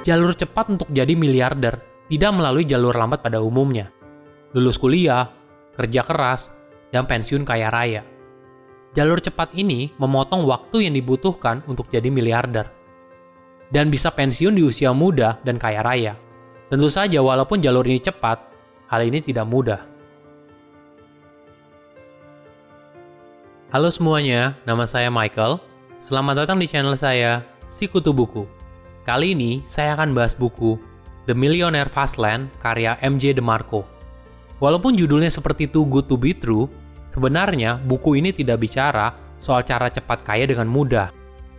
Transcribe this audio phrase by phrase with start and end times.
[0.00, 3.92] jalur cepat untuk jadi miliarder tidak melalui jalur lambat pada umumnya.
[4.56, 5.30] Lulus kuliah,
[5.76, 6.50] kerja keras,
[6.90, 8.02] dan pensiun kaya raya.
[8.90, 12.66] Jalur cepat ini memotong waktu yang dibutuhkan untuk jadi miliarder.
[13.70, 16.18] Dan bisa pensiun di usia muda dan kaya raya.
[16.66, 18.42] Tentu saja walaupun jalur ini cepat,
[18.90, 19.86] hal ini tidak mudah.
[23.70, 25.62] Halo semuanya, nama saya Michael.
[26.02, 28.59] Selamat datang di channel saya, Sikutu Buku.
[29.00, 30.76] Kali ini saya akan bahas buku
[31.24, 33.88] The Millionaire Fastland karya MJ DeMarco.
[34.60, 36.68] Walaupun judulnya seperti Too Good to Be True,
[37.08, 41.08] sebenarnya buku ini tidak bicara soal cara cepat kaya dengan mudah.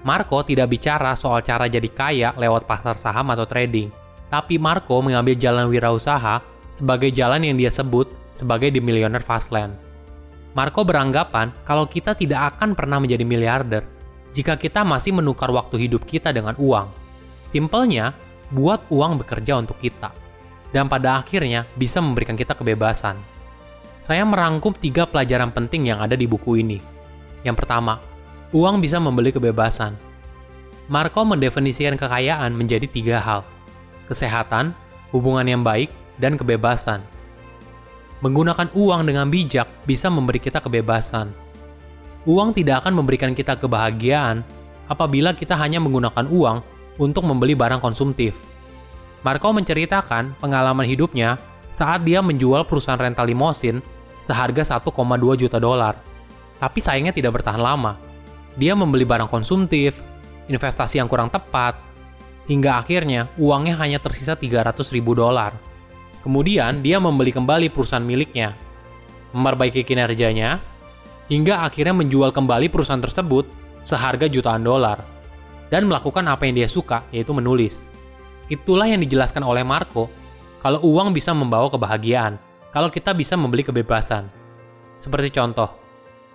[0.00, 3.92] Marco tidak bicara soal cara jadi kaya lewat pasar saham atau trading,
[4.32, 6.40] tapi Marco mengambil jalan wirausaha
[6.72, 9.76] sebagai jalan yang dia sebut sebagai The Millionaire Fastland.
[10.56, 13.84] Marco beranggapan kalau kita tidak akan pernah menjadi miliarder
[14.32, 17.05] jika kita masih menukar waktu hidup kita dengan uang.
[17.46, 18.12] Simpelnya,
[18.50, 20.10] buat uang bekerja untuk kita.
[20.74, 23.16] Dan pada akhirnya bisa memberikan kita kebebasan.
[24.02, 26.78] Saya merangkum tiga pelajaran penting yang ada di buku ini.
[27.46, 28.02] Yang pertama,
[28.52, 29.94] uang bisa membeli kebebasan.
[30.86, 33.40] Marco mendefinisikan kekayaan menjadi tiga hal.
[34.06, 34.70] Kesehatan,
[35.10, 37.02] hubungan yang baik, dan kebebasan.
[38.22, 41.34] Menggunakan uang dengan bijak bisa memberi kita kebebasan.
[42.26, 44.42] Uang tidak akan memberikan kita kebahagiaan
[44.86, 46.58] apabila kita hanya menggunakan uang
[46.96, 48.40] untuk membeli barang konsumtif.
[49.24, 51.40] Marco menceritakan pengalaman hidupnya
[51.72, 53.82] saat dia menjual perusahaan rental limosin
[54.22, 54.86] seharga 1,2
[55.34, 55.98] juta dolar.
[56.56, 57.98] Tapi sayangnya tidak bertahan lama.
[58.56, 60.00] Dia membeli barang konsumtif,
[60.48, 61.76] investasi yang kurang tepat,
[62.48, 65.52] hingga akhirnya uangnya hanya tersisa 300 ribu dolar.
[66.24, 68.56] Kemudian dia membeli kembali perusahaan miliknya,
[69.36, 70.58] memperbaiki kinerjanya,
[71.28, 73.46] hingga akhirnya menjual kembali perusahaan tersebut
[73.82, 75.15] seharga jutaan dolar
[75.72, 77.90] dan melakukan apa yang dia suka, yaitu menulis.
[78.46, 80.06] Itulah yang dijelaskan oleh Marco,
[80.62, 82.38] kalau uang bisa membawa kebahagiaan,
[82.70, 84.30] kalau kita bisa membeli kebebasan.
[85.02, 85.70] Seperti contoh,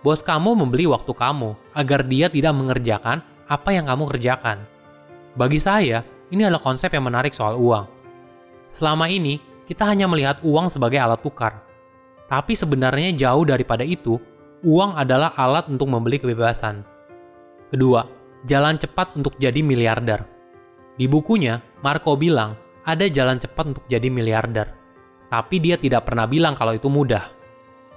[0.00, 4.64] bos kamu membeli waktu kamu agar dia tidak mengerjakan apa yang kamu kerjakan.
[5.36, 7.88] Bagi saya, ini adalah konsep yang menarik soal uang.
[8.68, 11.64] Selama ini, kita hanya melihat uang sebagai alat tukar.
[12.28, 14.20] Tapi sebenarnya jauh daripada itu,
[14.64, 16.84] uang adalah alat untuk membeli kebebasan.
[17.72, 18.04] Kedua,
[18.46, 20.22] jalan cepat untuk jadi miliarder.
[20.98, 24.74] Di bukunya, Marco bilang ada jalan cepat untuk jadi miliarder.
[25.28, 27.22] Tapi dia tidak pernah bilang kalau itu mudah.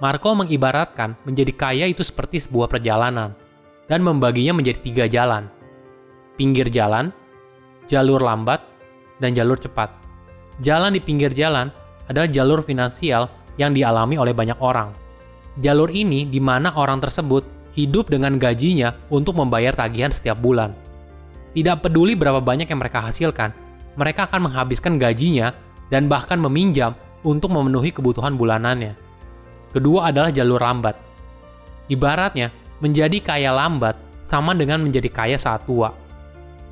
[0.02, 3.38] Marco mengibaratkan menjadi kaya itu seperti sebuah perjalanan
[3.86, 5.46] dan membaginya menjadi tiga jalan.
[6.34, 7.14] Pinggir jalan,
[7.86, 8.62] jalur lambat,
[9.22, 9.94] dan jalur cepat.
[10.58, 11.70] Jalan di pinggir jalan
[12.10, 14.90] adalah jalur finansial yang dialami oleh banyak orang.
[15.60, 20.76] Jalur ini di mana orang tersebut hidup dengan gajinya untuk membayar tagihan setiap bulan.
[21.52, 23.52] Tidak peduli berapa banyak yang mereka hasilkan,
[23.96, 25.52] mereka akan menghabiskan gajinya
[25.92, 28.96] dan bahkan meminjam untuk memenuhi kebutuhan bulanannya.
[29.72, 30.96] Kedua adalah jalur lambat.
[31.88, 33.94] Ibaratnya, menjadi kaya lambat
[34.24, 35.92] sama dengan menjadi kaya saat tua.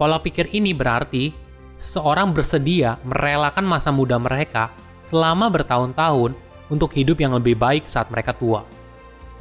[0.00, 1.30] Pola pikir ini berarti
[1.76, 4.72] seseorang bersedia merelakan masa muda mereka
[5.04, 6.32] selama bertahun-tahun
[6.72, 8.64] untuk hidup yang lebih baik saat mereka tua.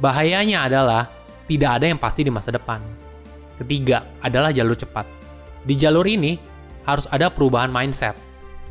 [0.00, 1.08] Bahayanya adalah
[1.50, 2.78] tidak ada yang pasti di masa depan.
[3.58, 5.02] Ketiga adalah jalur cepat.
[5.66, 6.38] Di jalur ini
[6.86, 8.14] harus ada perubahan mindset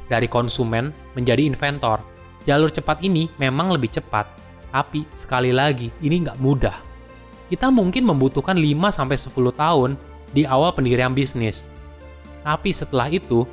[0.07, 1.99] dari konsumen menjadi inventor.
[2.47, 4.31] Jalur cepat ini memang lebih cepat,
[4.71, 6.73] tapi sekali lagi ini nggak mudah.
[7.51, 9.99] Kita mungkin membutuhkan 5-10 tahun
[10.31, 11.67] di awal pendirian bisnis.
[12.47, 13.43] Tapi setelah itu,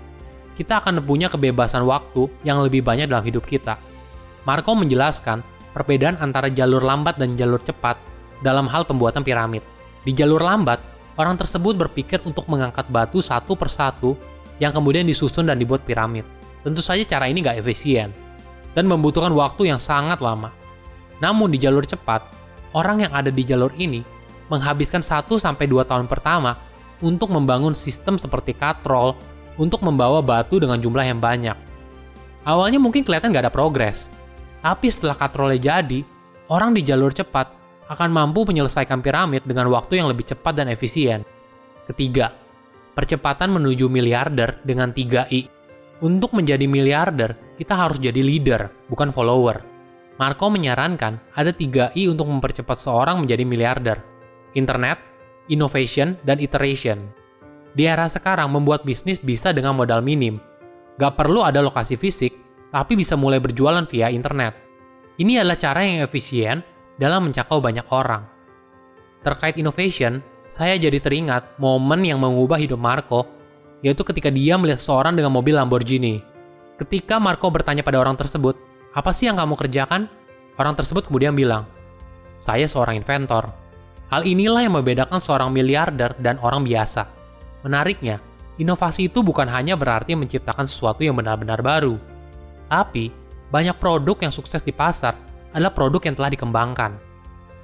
[0.55, 3.75] kita akan punya kebebasan waktu yang lebih banyak dalam hidup kita.
[4.47, 5.43] Marco menjelaskan
[5.75, 7.99] perbedaan antara jalur lambat dan jalur cepat
[8.41, 9.65] dalam hal pembuatan piramid.
[10.05, 10.81] Di jalur lambat,
[11.17, 14.15] orang tersebut berpikir untuk mengangkat batu satu persatu
[14.61, 16.25] yang kemudian disusun dan dibuat piramid.
[16.65, 18.11] Tentu saja cara ini nggak efisien
[18.77, 20.53] dan membutuhkan waktu yang sangat lama.
[21.23, 22.29] Namun di jalur cepat,
[22.77, 24.05] orang yang ada di jalur ini
[24.53, 25.57] menghabiskan 1-2
[25.89, 26.61] tahun pertama
[27.01, 29.17] untuk membangun sistem seperti katrol
[29.57, 31.57] untuk membawa batu dengan jumlah yang banyak.
[32.47, 34.13] Awalnya mungkin kelihatan nggak ada progres,
[34.61, 36.05] tapi setelah katrolnya jadi,
[36.47, 37.51] orang di jalur cepat
[37.87, 41.23] akan mampu menyelesaikan piramid dengan waktu yang lebih cepat dan efisien.
[41.87, 42.35] Ketiga,
[42.95, 45.55] percepatan menuju miliarder dengan 3I.
[46.03, 49.63] Untuk menjadi miliarder, kita harus jadi leader, bukan follower.
[50.17, 53.99] Marco menyarankan ada 3I untuk mempercepat seorang menjadi miliarder.
[54.57, 54.99] Internet,
[55.53, 57.07] innovation, dan iteration.
[57.77, 60.41] Di era sekarang, membuat bisnis bisa dengan modal minim.
[60.97, 62.33] Gak perlu ada lokasi fisik,
[62.73, 64.57] tapi bisa mulai berjualan via internet.
[65.21, 66.61] Ini adalah cara yang efisien
[66.97, 68.25] dalam mencakup banyak orang.
[69.21, 73.29] Terkait innovation, saya jadi teringat momen yang mengubah hidup Marco,
[73.85, 76.25] yaitu ketika dia melihat seseorang dengan mobil Lamborghini.
[76.77, 78.57] Ketika Marco bertanya pada orang tersebut,
[78.93, 80.09] apa sih yang kamu kerjakan?
[80.57, 81.69] Orang tersebut kemudian bilang,
[82.41, 83.53] saya seorang inventor.
[84.09, 87.11] Hal inilah yang membedakan seorang miliarder dan orang biasa.
[87.67, 88.23] Menariknya,
[88.57, 91.99] inovasi itu bukan hanya berarti menciptakan sesuatu yang benar-benar baru.
[92.71, 93.11] Tapi,
[93.51, 96.97] banyak produk yang sukses di pasar adalah produk yang telah dikembangkan.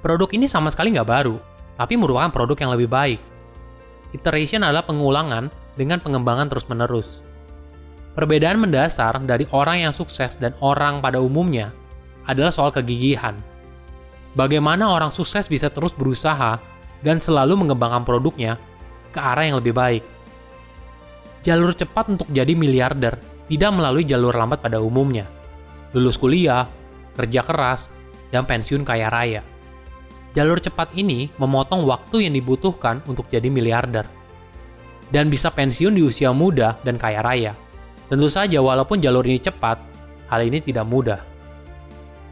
[0.03, 1.35] Produk ini sama sekali nggak baru,
[1.79, 3.19] tapi merupakan produk yang lebih baik.
[4.13, 7.25] Iteration adalah pengulangan dengan pengembangan terus-menerus.
[8.13, 11.73] Perbedaan mendasar dari orang yang sukses dan orang pada umumnya
[12.29, 13.33] adalah soal kegigihan.
[14.37, 16.61] Bagaimana orang sukses bisa terus berusaha
[17.01, 18.61] dan selalu mengembangkan produknya
[19.09, 20.03] ke arah yang lebih baik.
[21.41, 23.17] Jalur cepat untuk jadi miliarder
[23.49, 25.27] tidak melalui jalur lambat pada umumnya.
[25.93, 26.65] Lulus kuliah,
[27.13, 27.89] kerja keras,
[28.33, 29.41] dan pensiun kaya raya.
[30.33, 34.09] Jalur cepat ini memotong waktu yang dibutuhkan untuk jadi miliarder.
[35.13, 37.53] Dan bisa pensiun di usia muda dan kaya raya.
[38.09, 39.77] Tentu saja walaupun jalur ini cepat,
[40.33, 41.21] hal ini tidak mudah.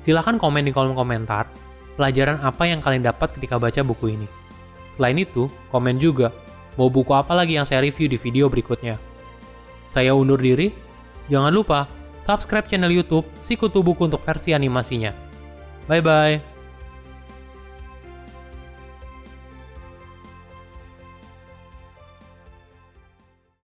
[0.01, 1.45] Silahkan komen di kolom komentar
[1.93, 4.27] pelajaran apa yang kalian dapat ketika baca buku ini.
[4.89, 6.33] Selain itu, komen juga
[6.73, 8.97] mau buku apa lagi yang saya review di video berikutnya.
[9.85, 10.73] Saya undur diri,
[11.29, 11.85] jangan lupa
[12.21, 15.11] subscribe channel YouTube Sikutu Buku untuk versi animasinya.
[15.89, 16.50] Bye bye.